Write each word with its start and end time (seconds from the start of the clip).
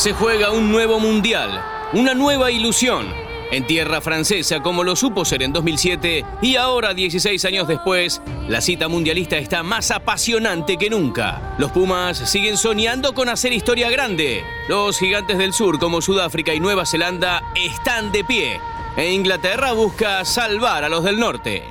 Se 0.00 0.14
juega 0.14 0.50
un 0.50 0.72
nuevo 0.72 0.98
mundial, 0.98 1.62
una 1.92 2.14
nueva 2.14 2.50
ilusión. 2.50 3.06
En 3.50 3.66
tierra 3.66 4.00
francesa, 4.00 4.62
como 4.62 4.82
lo 4.82 4.96
supo 4.96 5.26
ser 5.26 5.42
en 5.42 5.52
2007, 5.52 6.24
y 6.40 6.56
ahora, 6.56 6.94
16 6.94 7.44
años 7.44 7.68
después, 7.68 8.22
la 8.48 8.62
cita 8.62 8.88
mundialista 8.88 9.36
está 9.36 9.62
más 9.62 9.90
apasionante 9.90 10.78
que 10.78 10.88
nunca. 10.88 11.54
Los 11.58 11.70
Pumas 11.72 12.16
siguen 12.16 12.56
soñando 12.56 13.12
con 13.12 13.28
hacer 13.28 13.52
historia 13.52 13.90
grande. 13.90 14.42
Los 14.68 14.98
gigantes 14.98 15.36
del 15.36 15.52
sur, 15.52 15.78
como 15.78 16.00
Sudáfrica 16.00 16.54
y 16.54 16.60
Nueva 16.60 16.86
Zelanda, 16.86 17.42
están 17.54 18.10
de 18.10 18.24
pie. 18.24 18.58
E 18.96 19.12
Inglaterra 19.12 19.72
busca 19.72 20.24
salvar 20.24 20.82
a 20.82 20.88
los 20.88 21.04
del 21.04 21.20
norte. 21.20 21.62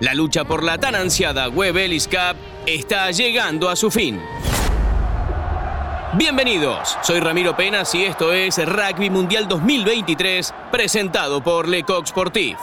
La 0.00 0.14
lucha 0.14 0.46
por 0.46 0.62
la 0.62 0.78
tan 0.78 0.94
ansiada 0.94 1.50
Web 1.50 1.76
Ellis 1.76 2.08
Cup 2.08 2.38
está 2.64 3.10
llegando 3.10 3.68
a 3.68 3.76
su 3.76 3.90
fin. 3.90 4.22
Bienvenidos, 6.16 6.96
soy 7.02 7.18
Ramiro 7.18 7.56
Penas 7.56 7.92
y 7.92 8.04
esto 8.04 8.32
es 8.32 8.64
Rugby 8.64 9.10
Mundial 9.10 9.48
2023 9.48 10.54
presentado 10.70 11.42
por 11.42 11.66
Lecoq 11.66 12.06
Sportif. 12.06 12.56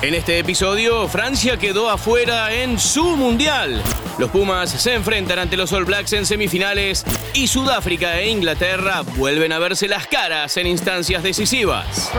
En 0.00 0.14
este 0.14 0.38
episodio, 0.38 1.08
Francia 1.08 1.56
quedó 1.56 1.90
afuera 1.90 2.52
en 2.52 2.78
su 2.78 3.16
mundial. 3.16 3.82
Los 4.18 4.30
Pumas 4.30 4.70
se 4.70 4.94
enfrentan 4.94 5.40
ante 5.40 5.56
los 5.56 5.72
All 5.72 5.84
Blacks 5.84 6.12
en 6.12 6.24
semifinales 6.24 7.04
y 7.32 7.48
Sudáfrica 7.48 8.20
e 8.20 8.28
Inglaterra 8.28 9.02
vuelven 9.16 9.52
a 9.52 9.58
verse 9.58 9.88
las 9.88 10.06
caras 10.06 10.56
en 10.56 10.68
instancias 10.68 11.24
decisivas. 11.24 12.10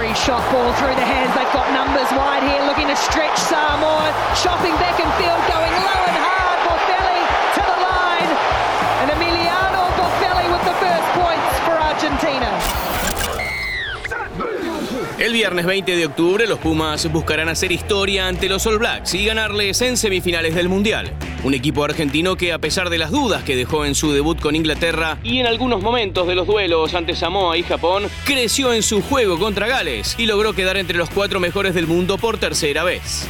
Viernes 15.35 15.65
20 15.65 15.97
de 15.97 16.05
octubre 16.05 16.47
los 16.47 16.59
Pumas 16.59 17.11
buscarán 17.11 17.49
hacer 17.49 17.69
historia 17.69 18.25
ante 18.29 18.47
los 18.47 18.65
All 18.67 18.77
Blacks 18.77 19.15
y 19.15 19.25
ganarles 19.25 19.81
en 19.81 19.97
semifinales 19.97 20.55
del 20.55 20.69
Mundial. 20.69 21.11
Un 21.43 21.53
equipo 21.53 21.83
argentino 21.83 22.37
que 22.37 22.53
a 22.53 22.59
pesar 22.59 22.89
de 22.89 22.97
las 22.97 23.11
dudas 23.11 23.43
que 23.43 23.57
dejó 23.57 23.83
en 23.83 23.95
su 23.95 24.13
debut 24.13 24.39
con 24.39 24.55
Inglaterra 24.55 25.17
y 25.23 25.39
en 25.39 25.45
algunos 25.45 25.81
momentos 25.81 26.25
de 26.25 26.35
los 26.35 26.47
duelos 26.47 26.93
ante 26.93 27.17
Samoa 27.17 27.57
y 27.57 27.63
Japón, 27.63 28.03
creció 28.23 28.71
en 28.71 28.81
su 28.81 29.01
juego 29.01 29.37
contra 29.37 29.67
Gales 29.67 30.15
y 30.17 30.25
logró 30.25 30.53
quedar 30.53 30.77
entre 30.77 30.97
los 30.97 31.09
cuatro 31.09 31.41
mejores 31.41 31.73
del 31.73 31.85
mundo 31.85 32.17
por 32.17 32.37
tercera 32.37 32.85
vez. 32.85 33.27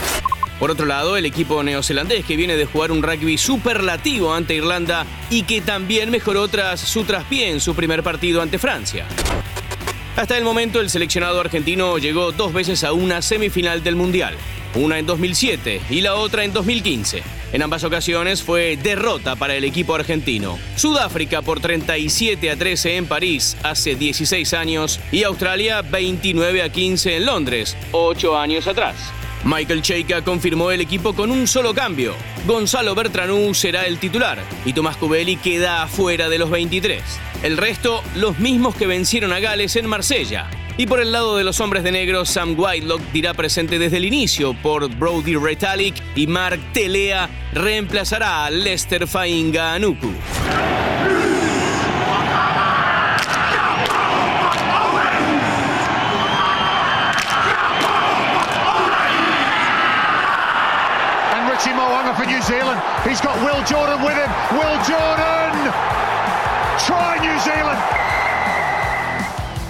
Por 0.60 0.70
otro 0.70 0.86
lado, 0.86 1.18
el 1.18 1.26
equipo 1.26 1.64
neozelandés 1.64 2.24
que 2.24 2.38
viene 2.38 2.56
de 2.56 2.68
jugar 2.68 2.92
un 2.92 3.02
rugby 3.02 3.40
superlativo 3.40 4.32
ante 4.32 4.54
Irlanda 4.54 5.08
y 5.32 5.42
que 5.42 5.60
también 5.60 6.12
mejoró 6.12 6.48
tras 6.50 6.80
su 6.80 7.04
traspié 7.04 7.50
en 7.50 7.60
su 7.60 7.74
primer 7.74 8.04
partido 8.04 8.44
ante 8.44 8.60
Francia. 8.60 9.08
Hasta 10.16 10.38
el 10.38 10.46
momento, 10.46 10.80
el 10.80 10.90
seleccionado 10.90 11.42
argentino 11.42 11.98
llegó 11.98 12.32
dos 12.32 12.54
veces 12.54 12.86
a 12.86 12.94
una 12.94 13.22
semifinal 13.22 13.84
del 13.84 13.98
Mundial, 13.98 14.34
una 14.74 14.98
en 14.98 15.06
2007 15.06 15.82
y 15.90 16.00
la 16.00 16.16
otra 16.16 16.46
en 16.46 16.54
2015. 16.54 17.22
En 17.52 17.62
ambas 17.62 17.84
ocasiones 17.84 18.42
fue 18.42 18.78
derrota 18.78 19.36
para 19.36 19.56
el 19.56 19.66
equipo 19.66 19.94
argentino. 19.94 20.58
Sudáfrica 20.78 21.42
por 21.42 21.60
37 21.60 22.50
a 22.50 22.56
13 22.56 22.96
en 22.96 23.08
París 23.08 23.58
hace 23.62 23.96
16 23.96 24.54
años 24.54 25.02
y 25.12 25.24
Australia 25.24 25.82
29 25.82 26.64
a 26.64 26.70
15 26.70 27.18
en 27.18 27.26
Londres, 27.26 27.76
8 27.92 28.38
años 28.38 28.68
atrás. 28.68 28.96
Michael 29.46 29.84
Cheika 29.84 30.24
confirmó 30.24 30.72
el 30.72 30.82
equipo 30.82 31.14
con 31.14 31.30
un 31.30 31.46
solo 31.46 31.76
cambio. 31.76 32.16
Gonzalo 32.48 32.96
Bertranú 32.96 33.54
será 33.54 33.86
el 33.86 34.00
titular 34.00 34.40
y 34.66 34.74
Tomás 34.74 34.98
Cubelli 34.98 35.38
queda 35.38 35.84
afuera 35.84 36.30
de 36.30 36.40
los 36.40 36.50
23. 36.50 37.04
El 37.44 37.56
resto, 37.58 38.04
los 38.16 38.40
mismos 38.40 38.76
que 38.76 38.88
vencieron 38.88 39.32
a 39.32 39.40
Gales 39.40 39.76
en 39.76 39.86
Marsella. 39.86 40.50
Y 40.78 40.88
por 40.88 41.00
el 41.00 41.12
lado 41.12 41.38
de 41.38 41.44
los 41.44 41.60
hombres 41.60 41.84
de 41.84 41.92
negro, 41.92 42.26
Sam 42.26 42.56
Whitelock 42.58 43.02
dirá 43.14 43.36
presente 43.36 43.78
desde 43.78 43.98
el 43.98 44.06
inicio 44.06 44.56
por 44.64 44.90
Brody 44.96 45.36
Retalic 45.36 45.96
y 46.16 46.26
Mark 46.26 46.60
Telea 46.74 47.30
reemplazará 47.54 48.46
a 48.46 48.50
Lester 48.50 49.08
Fainga 49.08 49.76
Anuku. 49.76 50.12
Zealand. 62.46 62.80
Will 63.44 63.64
Jordan 63.66 64.00
him. 64.00 64.58
Will 64.58 64.78
Jordan! 64.86 65.26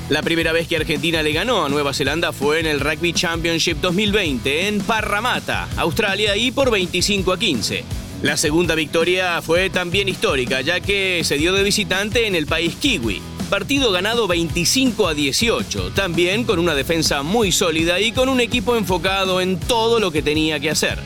La 0.10 0.22
primera 0.22 0.52
vez 0.52 0.68
que 0.68 0.76
Argentina 0.76 1.24
le 1.24 1.32
ganó 1.32 1.66
a 1.66 1.70
Nueva 1.70 1.94
Zelanda 1.94 2.32
fue 2.32 2.60
en 2.60 2.68
el 2.68 2.80
Rugby 2.80 3.12
Championship 3.14 3.78
2020 3.82 4.68
en 4.68 4.82
Parramatta, 4.82 5.68
Australia, 5.78 6.36
y 6.36 6.52
por 6.52 6.70
25 6.70 7.34
a 7.34 7.40
15. 7.40 7.84
La 8.22 8.38
segunda 8.38 8.76
victoria 8.76 9.42
fue 9.42 9.70
también 9.70 10.08
histórica, 10.08 10.62
ya 10.62 10.80
que 10.80 11.22
se 11.24 11.38
dio 11.38 11.54
de 11.54 11.64
visitante 11.64 12.28
en 12.28 12.36
el 12.36 12.46
país 12.46 12.76
kiwi. 12.76 13.22
Partido 13.50 13.92
ganado 13.92 14.28
25 14.28 15.08
a 15.08 15.14
18, 15.14 15.92
también 15.92 16.44
con 16.44 16.60
una 16.60 16.76
defensa 16.76 17.24
muy 17.24 17.52
sólida 17.52 18.00
y 18.00 18.12
con 18.12 18.30
un 18.30 18.42
equipo 18.42 18.76
enfocado 18.76 19.42
en 19.42 19.60
todo 19.60 20.00
lo 20.00 20.12
que 20.12 20.22
tenía 20.22 20.60
que 20.60 20.70
hacer. 20.70 21.00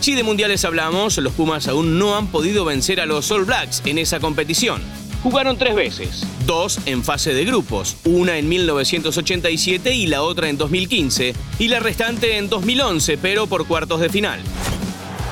Si 0.00 0.14
de 0.14 0.22
mundiales 0.22 0.64
hablamos, 0.64 1.18
los 1.18 1.32
Pumas 1.32 1.68
aún 1.68 1.98
no 1.98 2.16
han 2.16 2.28
podido 2.28 2.64
vencer 2.64 3.00
a 3.00 3.06
los 3.06 3.30
All 3.30 3.44
Blacks 3.44 3.82
en 3.86 3.98
esa 3.98 4.20
competición. 4.20 4.80
Jugaron 5.22 5.56
tres 5.56 5.74
veces, 5.74 6.24
dos 6.46 6.78
en 6.86 7.02
fase 7.02 7.34
de 7.34 7.44
grupos, 7.44 7.96
una 8.04 8.38
en 8.38 8.48
1987 8.48 9.92
y 9.92 10.06
la 10.06 10.22
otra 10.22 10.48
en 10.48 10.56
2015, 10.56 11.34
y 11.58 11.68
la 11.68 11.80
restante 11.80 12.36
en 12.36 12.48
2011, 12.48 13.18
pero 13.18 13.48
por 13.48 13.66
cuartos 13.66 14.00
de 14.00 14.08
final. 14.08 14.40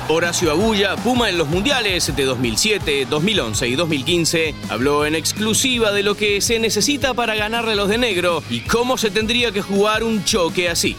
Horacio 0.07 0.51
Agulla, 0.51 0.97
Puma 0.97 1.29
en 1.29 1.37
los 1.37 1.47
mundiales 1.47 2.15
de 2.15 2.25
2007, 2.25 3.07
2011 3.09 3.67
y 3.67 3.75
2015, 3.75 4.55
habló 4.69 5.05
en 5.05 5.15
exclusiva 5.15 5.91
de 5.91 6.03
lo 6.03 6.15
que 6.15 6.41
se 6.41 6.59
necesita 6.59 7.13
para 7.13 7.33
ganarle 7.33 7.71
a 7.71 7.75
los 7.75 7.89
de 7.89 7.97
negro 7.97 8.43
y 8.49 8.59
cómo 8.59 8.97
se 8.97 9.09
tendría 9.09 9.51
que 9.51 9.61
jugar 9.61 10.03
un 10.03 10.23
choque 10.23 10.69
así. 10.69 10.95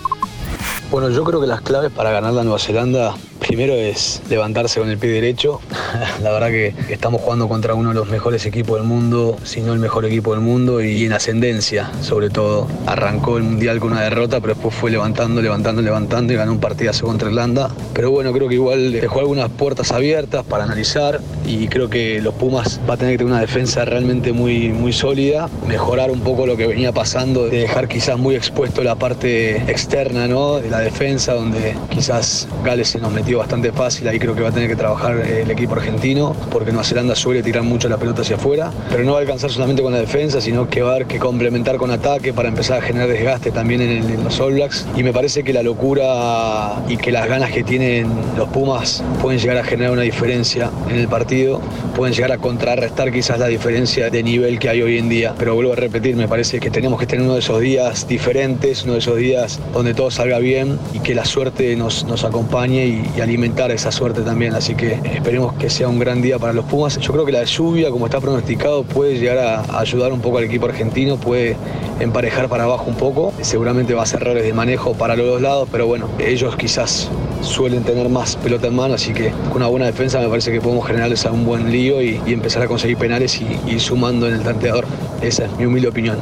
Bueno, 0.90 1.10
yo 1.10 1.22
creo 1.24 1.40
que 1.40 1.46
las 1.46 1.60
claves 1.60 1.92
para 1.92 2.10
ganar 2.10 2.32
la 2.32 2.42
Nueva 2.42 2.58
Zelanda 2.58 3.14
Primero 3.46 3.74
es 3.74 4.22
levantarse 4.28 4.80
con 4.80 4.90
el 4.90 4.98
pie 4.98 5.10
derecho. 5.10 5.60
La 6.22 6.32
verdad 6.32 6.48
que 6.48 6.74
estamos 6.90 7.20
jugando 7.20 7.48
contra 7.48 7.74
uno 7.74 7.90
de 7.90 7.94
los 7.94 8.08
mejores 8.08 8.44
equipos 8.44 8.78
del 8.78 8.88
mundo, 8.88 9.36
si 9.44 9.60
no 9.60 9.72
el 9.72 9.78
mejor 9.78 10.04
equipo 10.04 10.32
del 10.32 10.40
mundo 10.40 10.82
y 10.82 11.04
en 11.04 11.12
ascendencia, 11.12 11.90
sobre 12.02 12.28
todo. 12.28 12.66
Arrancó 12.86 13.36
el 13.36 13.44
Mundial 13.44 13.78
con 13.78 13.92
una 13.92 14.02
derrota, 14.02 14.40
pero 14.40 14.54
después 14.54 14.74
fue 14.74 14.90
levantando, 14.90 15.40
levantando, 15.40 15.80
levantando 15.80 16.32
y 16.32 16.36
ganó 16.36 16.52
un 16.52 16.60
partidazo 16.60 17.06
contra 17.06 17.28
Irlanda. 17.28 17.70
Pero 17.94 18.10
bueno, 18.10 18.32
creo 18.32 18.48
que 18.48 18.54
igual 18.54 18.90
dejó 18.92 19.20
algunas 19.20 19.48
puertas 19.50 19.92
abiertas 19.92 20.44
para 20.44 20.64
analizar 20.64 21.20
y 21.46 21.68
creo 21.68 21.88
que 21.88 22.20
los 22.20 22.34
Pumas 22.34 22.80
va 22.88 22.94
a 22.94 22.96
tener 22.96 23.14
que 23.14 23.18
tener 23.18 23.32
una 23.32 23.40
defensa 23.40 23.84
realmente 23.84 24.32
muy, 24.32 24.70
muy 24.70 24.92
sólida, 24.92 25.48
mejorar 25.68 26.10
un 26.10 26.20
poco 26.20 26.46
lo 26.46 26.56
que 26.56 26.66
venía 26.66 26.90
pasando, 26.92 27.44
de 27.44 27.60
dejar 27.60 27.86
quizás 27.86 28.18
muy 28.18 28.34
expuesto 28.34 28.82
la 28.82 28.96
parte 28.96 29.56
externa 29.70 30.26
¿no? 30.26 30.56
de 30.56 30.68
la 30.68 30.80
defensa, 30.80 31.34
donde 31.34 31.76
quizás 31.90 32.48
Gales 32.64 32.88
se 32.88 32.98
nos 32.98 33.12
metió 33.12 33.35
bastante 33.36 33.72
fácil, 33.72 34.08
ahí 34.08 34.18
creo 34.18 34.34
que 34.34 34.42
va 34.42 34.48
a 34.48 34.52
tener 34.52 34.68
que 34.68 34.76
trabajar 34.76 35.18
eh, 35.18 35.42
el 35.42 35.50
equipo 35.50 35.74
argentino, 35.74 36.34
porque 36.50 36.70
Nueva 36.70 36.84
Zelanda 36.84 37.14
suele 37.14 37.42
tirar 37.42 37.62
mucho 37.62 37.88
la 37.88 37.96
pelota 37.96 38.22
hacia 38.22 38.36
afuera, 38.36 38.70
pero 38.90 39.04
no 39.04 39.12
va 39.12 39.18
a 39.18 39.20
alcanzar 39.20 39.50
solamente 39.50 39.82
con 39.82 39.92
la 39.92 39.98
defensa, 39.98 40.40
sino 40.40 40.68
que 40.68 40.82
va 40.82 40.90
a 40.90 40.94
haber 40.96 41.06
que 41.06 41.18
complementar 41.18 41.76
con 41.76 41.90
ataque 41.90 42.32
para 42.32 42.48
empezar 42.48 42.78
a 42.78 42.82
generar 42.82 43.08
desgaste 43.08 43.50
también 43.50 43.80
en, 43.80 44.24
los 44.24 44.40
All 44.40 44.54
Blacks. 44.54 44.86
Y 44.96 45.02
me 45.02 45.12
parece 45.12 45.44
que 45.44 45.52
la 45.52 45.62
locura 45.62 46.82
y 46.88 46.96
que 46.96 47.12
las 47.12 47.28
ganas 47.28 47.50
que 47.50 47.62
tienen 47.62 48.08
los 48.36 48.48
Pumas 48.48 49.02
pueden 49.20 49.38
llegar 49.40 49.58
a 49.58 49.64
generar 49.64 49.92
una 49.92 50.02
diferencia 50.02 50.70
en 50.88 50.96
el 50.96 51.08
partido, 51.08 51.60
pueden 51.94 52.14
llegar 52.14 52.32
a 52.32 52.38
contrarrestar 52.38 53.12
quizás 53.12 53.38
la 53.38 53.46
diferencia 53.46 54.10
de 54.10 54.22
nivel 54.22 54.58
que 54.58 54.68
hay 54.68 54.82
hoy 54.82 54.98
en 54.98 55.08
día. 55.08 55.34
Pero 55.38 55.54
vuelvo 55.54 55.72
a 55.72 55.76
repetir, 55.76 56.16
me 56.16 56.28
parece 56.28 56.60
que 56.60 56.70
tenemos 56.70 56.98
que 56.98 57.06
tener 57.06 57.24
uno 57.24 57.34
de 57.34 57.40
esos 57.40 57.60
días 57.60 58.06
diferentes, 58.08 58.84
uno 58.84 58.94
de 58.94 58.98
esos 59.00 59.16
días 59.16 59.60
donde 59.72 59.94
todo 59.94 60.10
salga 60.10 60.38
bien 60.38 60.78
y 60.94 61.00
que 61.00 61.14
la 61.14 61.24
suerte 61.24 61.74
nos, 61.76 62.04
nos 62.04 62.24
acompañe 62.24 62.86
y, 62.86 63.10
y 63.16 63.20
alimentar 63.26 63.70
esa 63.70 63.90
suerte 63.90 64.22
también. 64.22 64.54
Así 64.54 64.74
que 64.74 65.00
esperemos 65.04 65.54
que 65.54 65.68
sea 65.68 65.88
un 65.88 65.98
gran 65.98 66.22
día 66.22 66.38
para 66.38 66.52
los 66.52 66.64
Pumas. 66.64 66.98
Yo 66.98 67.12
creo 67.12 67.24
que 67.24 67.32
la 67.32 67.44
lluvia, 67.44 67.90
como 67.90 68.06
está 68.06 68.20
pronosticado, 68.20 68.84
puede 68.84 69.18
llegar 69.18 69.38
a 69.38 69.78
ayudar 69.78 70.12
un 70.12 70.20
poco 70.20 70.38
al 70.38 70.44
equipo 70.44 70.66
argentino, 70.66 71.16
puede 71.16 71.56
emparejar 72.00 72.48
para 72.48 72.64
abajo 72.64 72.84
un 72.86 72.96
poco. 72.96 73.32
Seguramente 73.40 73.94
va 73.94 74.04
a 74.04 74.06
ser 74.06 74.22
errores 74.22 74.44
de 74.44 74.52
manejo 74.52 74.94
para 74.94 75.16
los 75.16 75.26
dos 75.26 75.42
lados, 75.42 75.68
pero 75.70 75.86
bueno, 75.86 76.08
ellos 76.18 76.56
quizás 76.56 77.10
suelen 77.42 77.82
tener 77.84 78.08
más 78.08 78.36
pelota 78.36 78.68
en 78.68 78.76
mano, 78.76 78.94
así 78.94 79.12
que 79.12 79.30
con 79.48 79.56
una 79.56 79.66
buena 79.66 79.86
defensa 79.86 80.20
me 80.20 80.28
parece 80.28 80.52
que 80.52 80.60
podemos 80.60 80.86
generarles 80.86 81.24
un 81.26 81.44
buen 81.44 81.70
lío 81.70 82.02
y, 82.02 82.20
empezar 82.26 82.62
a 82.62 82.68
conseguir 82.68 82.96
penales 82.96 83.40
y 83.40 83.46
ir 83.70 83.80
sumando 83.80 84.28
en 84.28 84.34
el 84.34 84.42
tanteador. 84.42 84.84
Esa 85.22 85.46
es 85.46 85.56
mi 85.56 85.64
humilde 85.64 85.88
opinión. 85.88 86.18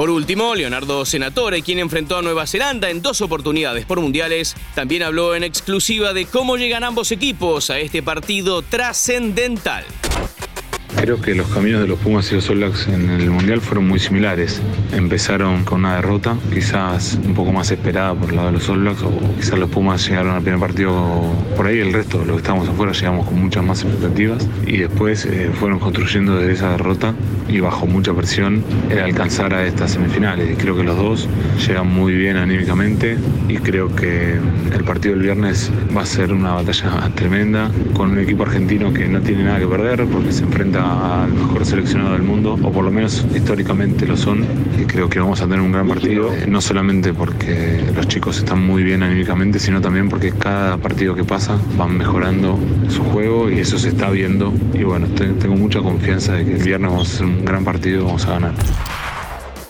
Por 0.00 0.08
último, 0.08 0.54
Leonardo 0.54 1.04
Senatore, 1.04 1.60
quien 1.60 1.78
enfrentó 1.78 2.16
a 2.16 2.22
Nueva 2.22 2.46
Zelanda 2.46 2.88
en 2.88 3.02
dos 3.02 3.20
oportunidades 3.20 3.84
por 3.84 4.00
mundiales, 4.00 4.56
también 4.74 5.02
habló 5.02 5.34
en 5.34 5.44
exclusiva 5.44 6.14
de 6.14 6.24
cómo 6.24 6.56
llegan 6.56 6.84
ambos 6.84 7.12
equipos 7.12 7.68
a 7.68 7.78
este 7.78 8.02
partido 8.02 8.62
trascendental. 8.62 9.84
Creo 11.00 11.18
que 11.18 11.34
los 11.34 11.48
caminos 11.48 11.80
de 11.80 11.88
los 11.88 11.98
Pumas 11.98 12.30
y 12.30 12.34
los 12.34 12.46
Blacks 12.50 12.86
en 12.88 13.08
el 13.08 13.30
Mundial 13.30 13.62
fueron 13.62 13.88
muy 13.88 13.98
similares. 13.98 14.60
Empezaron 14.92 15.64
con 15.64 15.80
una 15.80 15.96
derrota, 15.96 16.36
quizás 16.52 17.18
un 17.24 17.32
poco 17.32 17.52
más 17.52 17.70
esperada 17.70 18.14
por 18.14 18.28
el 18.28 18.36
lado 18.36 18.48
de 18.48 18.58
los 18.58 18.68
Blacks, 18.68 19.02
o 19.02 19.10
quizás 19.36 19.58
los 19.58 19.70
Pumas 19.70 20.06
llegaron 20.06 20.34
al 20.34 20.42
primer 20.42 20.60
partido 20.60 21.32
por 21.56 21.66
ahí, 21.66 21.78
el 21.78 21.94
resto, 21.94 22.18
los 22.18 22.32
que 22.32 22.36
estábamos 22.36 22.68
afuera, 22.68 22.92
llegamos 22.92 23.26
con 23.26 23.40
muchas 23.40 23.64
más 23.64 23.82
expectativas 23.82 24.46
y 24.66 24.76
después 24.76 25.24
eh, 25.24 25.50
fueron 25.58 25.78
construyendo 25.78 26.36
desde 26.36 26.52
esa 26.52 26.72
derrota 26.72 27.14
y 27.48 27.60
bajo 27.60 27.86
mucha 27.86 28.12
presión 28.12 28.62
el 28.90 28.98
alcanzar 28.98 29.54
a 29.54 29.66
estas 29.66 29.92
semifinales. 29.92 30.50
Y 30.52 30.56
creo 30.56 30.76
que 30.76 30.84
los 30.84 30.98
dos 30.98 31.28
llegan 31.66 31.86
muy 31.86 32.12
bien 32.12 32.36
anímicamente 32.36 33.16
y 33.48 33.56
creo 33.56 33.94
que 33.96 34.34
el 34.34 34.84
partido 34.84 35.14
del 35.14 35.22
viernes 35.22 35.70
va 35.96 36.02
a 36.02 36.06
ser 36.06 36.30
una 36.30 36.52
batalla 36.52 37.10
tremenda 37.14 37.70
con 37.94 38.10
un 38.10 38.18
equipo 38.18 38.42
argentino 38.42 38.92
que 38.92 39.08
no 39.08 39.20
tiene 39.22 39.44
nada 39.44 39.60
que 39.60 39.66
perder 39.66 40.04
porque 40.04 40.30
se 40.30 40.44
enfrenta 40.44 40.89
al 40.90 41.32
mejor 41.32 41.64
seleccionado 41.64 42.12
del 42.12 42.22
mundo, 42.22 42.58
o 42.62 42.72
por 42.72 42.84
lo 42.84 42.90
menos 42.90 43.24
históricamente 43.34 44.06
lo 44.06 44.16
son, 44.16 44.46
y 44.78 44.84
creo 44.84 45.08
que 45.08 45.20
vamos 45.20 45.40
a 45.40 45.44
tener 45.44 45.60
un 45.60 45.72
gran 45.72 45.88
partido, 45.88 46.30
no 46.46 46.60
solamente 46.60 47.12
porque 47.12 47.84
los 47.94 48.08
chicos 48.08 48.38
están 48.38 48.64
muy 48.64 48.82
bien 48.82 49.02
anímicamente, 49.02 49.58
sino 49.58 49.80
también 49.80 50.08
porque 50.08 50.32
cada 50.32 50.76
partido 50.76 51.14
que 51.14 51.24
pasa 51.24 51.58
van 51.76 51.96
mejorando 51.96 52.58
su 52.88 53.02
juego 53.04 53.50
y 53.50 53.60
eso 53.60 53.78
se 53.78 53.88
está 53.88 54.10
viendo. 54.10 54.52
Y 54.74 54.84
bueno, 54.84 55.06
tengo 55.14 55.56
mucha 55.56 55.80
confianza 55.80 56.34
de 56.34 56.44
que 56.44 56.56
el 56.56 56.62
viernes 56.62 56.90
vamos 56.90 57.08
a 57.08 57.14
hacer 57.14 57.26
un 57.26 57.44
gran 57.44 57.64
partido 57.64 58.00
y 58.00 58.04
vamos 58.04 58.24
a 58.26 58.30
ganar. 58.32 58.54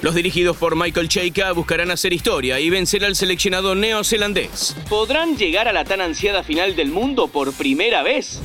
Los 0.02 0.14
dirigidos 0.14 0.56
por 0.56 0.76
Michael 0.76 1.08
Cheika 1.08 1.52
buscarán 1.52 1.90
hacer 1.90 2.14
historia 2.14 2.58
y 2.58 2.70
vencer 2.70 3.04
al 3.04 3.16
seleccionado 3.16 3.74
neozelandés. 3.74 4.74
¿Podrán 4.88 5.36
llegar 5.36 5.68
a 5.68 5.74
la 5.74 5.84
tan 5.84 6.00
ansiada 6.00 6.42
final 6.42 6.74
del 6.74 6.90
mundo 6.90 7.28
por 7.28 7.52
primera 7.52 8.02
vez? 8.02 8.40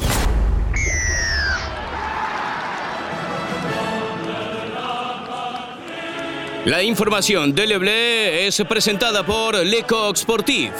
La 6.65 6.81
información 6.81 7.53
de 7.53 7.67
Leblé 7.67 8.47
es 8.47 8.59
presentada 8.67 9.23
por 9.23 9.55
Lecoq 9.55 10.17
Sportif. 10.17 10.71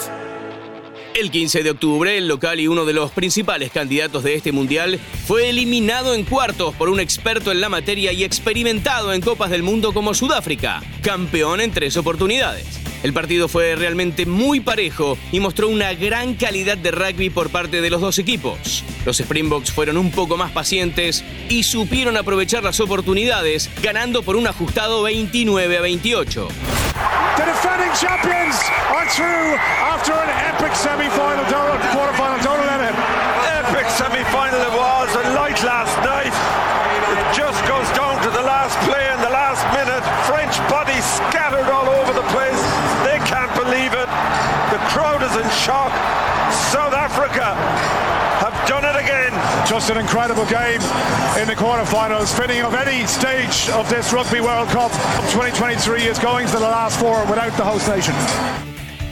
El 1.14 1.30
15 1.30 1.62
de 1.62 1.70
octubre, 1.70 2.18
el 2.18 2.28
local 2.28 2.60
y 2.60 2.68
uno 2.68 2.86
de 2.86 2.94
los 2.94 3.12
principales 3.12 3.72
candidatos 3.72 4.24
de 4.24 4.34
este 4.34 4.52
mundial 4.52 5.00
fue 5.28 5.50
eliminado 5.50 6.16
en 6.16 6.24
cuartos 6.24 6.74
por 6.74 6.90
un 6.90 7.00
experto 7.00 7.52
en 7.52 7.62
la 7.62 7.70
materia 7.70 8.12
y 8.14 8.24
experimentado 8.24 9.14
en 9.14 9.22
Copas 9.22 9.52
del 9.52 9.62
Mundo 9.62 9.94
como 9.94 10.16
Sudáfrica, 10.16 10.82
campeón 11.04 11.62
en 11.62 11.72
tres 11.72 11.98
oportunidades. 11.98 12.85
El 13.06 13.13
partido 13.13 13.48
fue 13.48 13.75
realmente 13.75 14.25
muy 14.25 14.62
parejo 14.62 15.16
y 15.31 15.40
mostró 15.40 15.69
una 15.69 15.94
gran 15.94 16.34
calidad 16.34 16.75
de 16.75 16.90
rugby 16.90 17.30
por 17.30 17.52
parte 17.52 17.80
de 17.80 17.92
los 17.92 18.02
dos 18.02 18.18
equipos. 18.18 18.84
Los 19.06 19.19
Springboks 19.19 19.72
fueron 19.72 20.00
un 20.00 20.10
poco 20.10 20.38
más 20.38 20.50
pacientes 20.50 21.24
y 21.48 21.62
supieron 21.62 22.18
aprovechar 22.18 22.63
las 22.63 22.80
oportunidades, 22.80 23.69
ganando 23.84 24.24
por 24.24 24.36
un 24.36 24.48
ajustado 24.48 25.04
29 25.04 25.78
a 25.78 25.81
28. 25.81 26.48
The 27.38 27.46
defending 27.46 27.94
champions 27.94 28.56
are 28.90 29.08
through 29.12 29.54
after 29.86 30.13
an 30.13 30.56
epic 30.56 30.74
semi-final 30.74 31.46
quarter-final. 31.94 32.42
Don't 32.42 32.66
let 32.66 32.90
him. 32.90 32.96
Epic 33.69 33.88
semi-final 33.88 34.66
shock. 45.56 45.92
South 46.52 46.94
Africa 46.94 47.56
have 48.44 48.56
done 48.68 48.84
it 48.84 48.96
again. 48.96 49.31
Just 49.66 49.90
an 49.90 49.98
incredible 49.98 50.46
game 50.46 50.81
in 51.40 51.48
the 51.48 51.56
quarterfinals. 51.56 52.34
Fitting 52.38 52.62
of 52.62 52.74
any 52.74 53.06
stage 53.07 53.69
of 53.72 53.90
this 53.90 54.12
Rugby 54.13 54.42
World 54.42 54.69
Cup 54.69 54.92
2023 55.31 56.04
is 56.04 56.19
going 56.19 56.46
to 56.48 56.54
the 56.54 56.60
last 56.60 57.00
four 57.00 57.25
without 57.25 57.56
the 57.57 57.63
host 57.63 57.88
nation. 57.88 58.16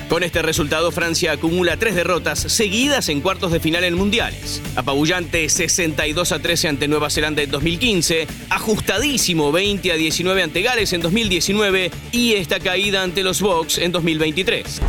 Con 0.09 0.21
este 0.21 0.43
resultado, 0.43 0.91
Francia 0.91 1.31
acumula 1.31 1.77
tres 1.77 1.95
derrotas 1.95 2.37
seguidas 2.37 3.09
en 3.09 3.21
cuartos 3.21 3.51
de 3.51 3.59
final 3.59 3.83
en 3.83 3.95
mundiales. 3.95 4.61
Apabullante 4.75 5.49
62 5.49 6.31
a 6.31 6.39
13 6.39 6.67
ante 6.67 6.87
Nueva 6.87 7.09
Zelanda 7.09 7.41
en 7.41 7.49
2015, 7.49 8.27
ajustadísimo 8.49 9.51
20 9.51 9.91
a 9.91 9.95
19 9.95 10.43
ante 10.43 10.61
Gales 10.61 10.93
en 10.93 11.01
2019 11.01 11.89
y 12.11 12.33
esta 12.33 12.59
caída 12.59 13.01
ante 13.01 13.23
los 13.23 13.41
Bucks 13.41 13.79
en 13.79 13.91
2023. 13.91 14.81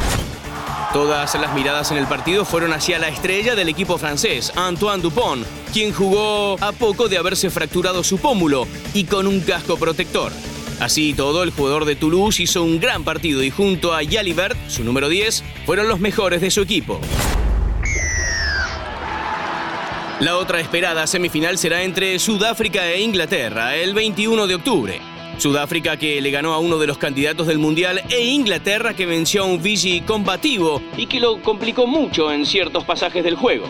Todas 0.95 1.35
las 1.35 1.53
miradas 1.57 1.91
en 1.91 1.97
el 1.97 2.07
partido 2.07 2.45
fueron 2.45 2.73
hacia 2.73 3.01
la 3.01 3.09
estrella 3.09 3.57
del 3.57 3.69
equipo 3.69 3.99
francés, 3.99 4.53
Antoine 4.55 5.03
Dupont, 5.03 5.45
quien 5.73 5.93
jugó 5.93 6.57
a 6.61 6.71
poco 6.71 7.09
de 7.09 7.19
haberse 7.19 7.51
fracturado 7.51 8.05
su 8.05 8.19
pómulo 8.19 8.69
y 8.95 9.03
con 9.03 9.27
un 9.27 9.41
casco 9.41 9.77
protector. 9.77 10.31
Así 10.79 11.13
todo, 11.13 11.43
el 11.43 11.51
jugador 11.51 11.85
de 11.85 11.97
Toulouse 11.97 12.45
hizo 12.45 12.63
un 12.63 12.79
gran 12.79 13.03
partido 13.03 13.43
y 13.43 13.51
junto 13.51 13.93
a 13.93 14.05
Jalibert, 14.09 14.57
su 14.69 14.85
número 14.85 15.09
10, 15.09 15.43
fueron 15.67 15.89
los 15.89 15.99
mejores 15.99 16.41
de 16.41 16.53
su 16.53 16.61
equipo. 16.61 17.01
La 20.21 20.37
otra 20.37 20.61
esperada 20.61 21.09
semifinal 21.09 21.59
será 21.59 21.83
entre 21.83 22.21
Sudáfrica 22.21 22.87
e 22.87 23.01
Inglaterra 23.01 23.75
el 23.75 23.95
21 23.95 24.47
de 24.47 24.55
octubre. 24.55 25.14
Sudáfrica 25.39 25.97
que 25.97 26.21
le 26.21 26.31
ganó 26.31 26.55
a 26.55 26.59
uno 26.59 26.79
de 26.79 26.87
los 26.87 26.99
candidatos 26.99 27.47
del 27.47 27.59
Mundial 27.59 28.03
e 28.11 28.25
Inglaterra 28.25 28.95
que 28.95 29.07
venció 29.07 29.43
a 29.43 29.47
un 29.47 29.61
Fiji 29.61 30.01
combativo 30.01 30.81
y 30.97 31.07
que 31.07 31.21
lo 31.21 31.41
complicó 31.43 31.87
mucho 31.87 32.33
en 32.33 32.47
ciertos 32.47 32.85
pasajes 32.85 33.25
del 33.25 33.37
juego. 33.37 33.67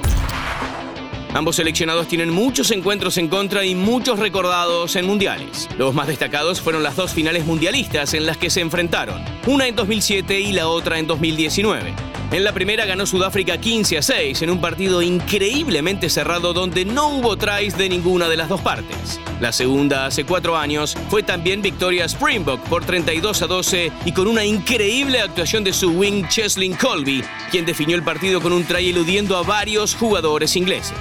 Ambos 1.34 1.56
seleccionados 1.56 2.06
tienen 2.06 2.30
muchos 2.30 2.70
encuentros 2.70 3.18
en 3.18 3.26
contra 3.26 3.64
y 3.64 3.74
muchos 3.74 4.20
recordados 4.20 4.94
en 4.94 5.04
mundiales. 5.04 5.68
Los 5.76 5.92
más 5.92 6.06
destacados 6.06 6.60
fueron 6.60 6.84
las 6.84 6.94
dos 6.94 7.12
finales 7.12 7.44
mundialistas 7.44 8.14
en 8.14 8.24
las 8.24 8.36
que 8.36 8.50
se 8.50 8.60
enfrentaron, 8.60 9.20
una 9.46 9.66
en 9.66 9.74
2007 9.74 10.38
y 10.38 10.52
la 10.52 10.68
otra 10.68 11.00
en 11.00 11.08
2019. 11.08 12.13
En 12.30 12.42
la 12.42 12.52
primera 12.52 12.84
ganó 12.84 13.06
Sudáfrica 13.06 13.58
15 13.58 13.98
a 13.98 14.02
6 14.02 14.42
en 14.42 14.50
un 14.50 14.60
partido 14.60 15.02
increíblemente 15.02 16.10
cerrado 16.10 16.52
donde 16.52 16.84
no 16.84 17.08
hubo 17.08 17.36
tries 17.36 17.76
de 17.78 17.88
ninguna 17.88 18.28
de 18.28 18.36
las 18.36 18.48
dos 18.48 18.60
partes. 18.60 19.20
La 19.40 19.52
segunda, 19.52 20.06
hace 20.06 20.24
cuatro 20.24 20.56
años, 20.56 20.96
fue 21.10 21.22
también 21.22 21.62
victoria 21.62 22.08
Springbok 22.08 22.60
por 22.62 22.84
32 22.84 23.42
a 23.42 23.46
12 23.46 23.92
y 24.04 24.12
con 24.12 24.26
una 24.26 24.44
increíble 24.44 25.20
actuación 25.20 25.62
de 25.62 25.72
su 25.72 25.90
wing 25.90 26.26
Cheslin 26.28 26.74
Colby, 26.74 27.22
quien 27.50 27.66
definió 27.66 27.96
el 27.96 28.02
partido 28.02 28.40
con 28.40 28.52
un 28.52 28.64
try 28.64 28.90
eludiendo 28.90 29.36
a 29.36 29.42
varios 29.42 29.94
jugadores 29.94 30.56
ingleses. 30.56 30.98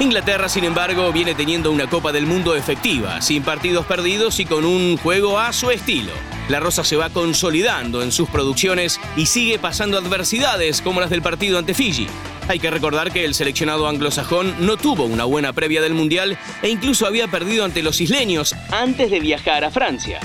Inglaterra, 0.00 0.48
sin 0.48 0.64
embargo, 0.64 1.12
viene 1.12 1.34
teniendo 1.34 1.70
una 1.70 1.88
Copa 1.88 2.12
del 2.12 2.26
Mundo 2.26 2.54
efectiva, 2.56 3.20
sin 3.22 3.42
partidos 3.42 3.86
perdidos 3.86 4.40
y 4.40 4.44
con 4.44 4.64
un 4.64 4.96
juego 4.96 5.38
a 5.38 5.52
su 5.52 5.70
estilo. 5.70 6.12
La 6.48 6.60
Rosa 6.60 6.84
se 6.84 6.96
va 6.96 7.08
consolidando 7.08 8.02
en 8.02 8.12
sus 8.12 8.28
producciones 8.28 9.00
y 9.16 9.26
sigue 9.26 9.58
pasando 9.58 9.96
adversidades 9.96 10.82
como 10.82 11.00
las 11.00 11.08
del 11.08 11.22
partido 11.22 11.58
ante 11.58 11.72
Fiji. 11.72 12.06
Hay 12.48 12.58
que 12.58 12.70
recordar 12.70 13.10
que 13.10 13.24
el 13.24 13.34
seleccionado 13.34 13.88
anglosajón 13.88 14.54
no 14.66 14.76
tuvo 14.76 15.04
una 15.04 15.24
buena 15.24 15.54
previa 15.54 15.80
del 15.80 15.94
Mundial 15.94 16.38
e 16.60 16.68
incluso 16.68 17.06
había 17.06 17.28
perdido 17.28 17.64
ante 17.64 17.82
los 17.82 18.00
isleños 18.02 18.54
antes 18.70 19.10
de 19.10 19.20
viajar 19.20 19.64
a 19.64 19.70
Francia. 19.70 20.20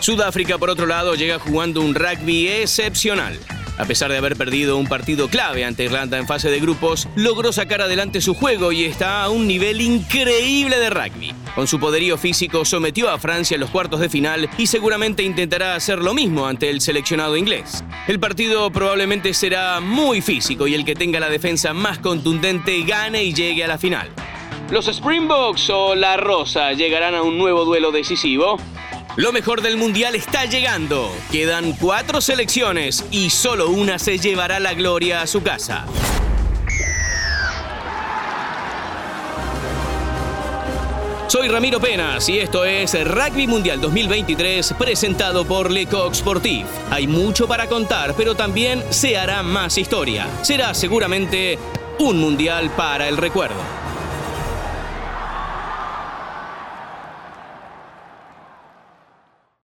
Sudáfrica, 0.00 0.58
por 0.58 0.70
otro 0.70 0.86
lado, 0.86 1.14
llega 1.14 1.38
jugando 1.38 1.82
un 1.82 1.94
rugby 1.94 2.48
excepcional. 2.48 3.38
A 3.80 3.86
pesar 3.86 4.10
de 4.10 4.18
haber 4.18 4.36
perdido 4.36 4.76
un 4.76 4.86
partido 4.86 5.28
clave 5.28 5.64
ante 5.64 5.84
Irlanda 5.84 6.18
en 6.18 6.26
fase 6.26 6.50
de 6.50 6.60
grupos, 6.60 7.08
logró 7.16 7.50
sacar 7.50 7.80
adelante 7.80 8.20
su 8.20 8.34
juego 8.34 8.72
y 8.72 8.84
está 8.84 9.22
a 9.22 9.30
un 9.30 9.46
nivel 9.46 9.80
increíble 9.80 10.78
de 10.78 10.90
rugby. 10.90 11.34
Con 11.54 11.66
su 11.66 11.80
poderío 11.80 12.18
físico 12.18 12.66
sometió 12.66 13.08
a 13.08 13.18
Francia 13.18 13.54
en 13.54 13.62
los 13.62 13.70
cuartos 13.70 14.00
de 14.00 14.10
final 14.10 14.50
y 14.58 14.66
seguramente 14.66 15.22
intentará 15.22 15.76
hacer 15.76 16.00
lo 16.00 16.12
mismo 16.12 16.46
ante 16.46 16.68
el 16.68 16.82
seleccionado 16.82 17.38
inglés. 17.38 17.82
El 18.06 18.20
partido 18.20 18.70
probablemente 18.70 19.32
será 19.32 19.80
muy 19.80 20.20
físico 20.20 20.66
y 20.66 20.74
el 20.74 20.84
que 20.84 20.94
tenga 20.94 21.18
la 21.18 21.30
defensa 21.30 21.72
más 21.72 22.00
contundente 22.00 22.82
gane 22.82 23.24
y 23.24 23.32
llegue 23.32 23.64
a 23.64 23.68
la 23.68 23.78
final. 23.78 24.10
¿Los 24.70 24.88
Springboks 24.88 25.70
o 25.70 25.94
la 25.94 26.18
Rosa 26.18 26.74
llegarán 26.74 27.14
a 27.14 27.22
un 27.22 27.38
nuevo 27.38 27.64
duelo 27.64 27.92
decisivo? 27.92 28.58
Lo 29.16 29.32
mejor 29.32 29.60
del 29.60 29.76
Mundial 29.76 30.14
está 30.14 30.44
llegando. 30.44 31.10
Quedan 31.32 31.72
cuatro 31.72 32.20
selecciones 32.20 33.04
y 33.10 33.30
solo 33.30 33.68
una 33.68 33.98
se 33.98 34.18
llevará 34.18 34.60
la 34.60 34.72
gloria 34.74 35.20
a 35.20 35.26
su 35.26 35.42
casa. 35.42 35.84
Soy 41.26 41.48
Ramiro 41.48 41.80
Penas 41.80 42.28
y 42.28 42.38
esto 42.38 42.64
es 42.64 42.92
Rugby 43.04 43.46
Mundial 43.46 43.80
2023 43.80 44.74
presentado 44.78 45.44
por 45.44 45.70
Lecoq 45.70 46.14
Sportif. 46.14 46.66
Hay 46.90 47.06
mucho 47.06 47.48
para 47.48 47.68
contar, 47.68 48.14
pero 48.16 48.36
también 48.36 48.82
se 48.90 49.16
hará 49.16 49.42
más 49.42 49.76
historia. 49.76 50.26
Será 50.42 50.72
seguramente 50.72 51.58
un 51.98 52.18
mundial 52.18 52.70
para 52.76 53.08
el 53.08 53.16
recuerdo. 53.16 53.89